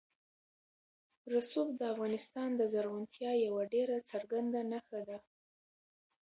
[1.33, 5.17] رسوب د افغانستان د زرغونتیا یوه ډېره څرګنده نښه ده.